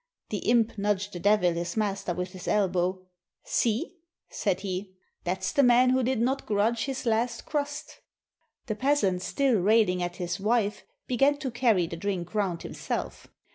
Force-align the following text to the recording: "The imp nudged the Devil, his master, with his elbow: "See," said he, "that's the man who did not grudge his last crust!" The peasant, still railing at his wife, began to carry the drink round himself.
"The 0.31 0.39
imp 0.49 0.79
nudged 0.79 1.13
the 1.13 1.19
Devil, 1.19 1.53
his 1.53 1.77
master, 1.77 2.15
with 2.15 2.31
his 2.31 2.47
elbow: 2.47 3.05
"See," 3.43 3.97
said 4.29 4.61
he, 4.61 4.95
"that's 5.25 5.51
the 5.51 5.61
man 5.61 5.91
who 5.91 6.01
did 6.01 6.19
not 6.19 6.47
grudge 6.47 6.85
his 6.85 7.05
last 7.05 7.45
crust!" 7.45 7.99
The 8.65 8.73
peasant, 8.73 9.21
still 9.21 9.59
railing 9.59 10.01
at 10.01 10.15
his 10.15 10.39
wife, 10.39 10.85
began 11.05 11.37
to 11.37 11.51
carry 11.51 11.85
the 11.85 11.97
drink 11.97 12.33
round 12.33 12.63
himself. 12.63 13.27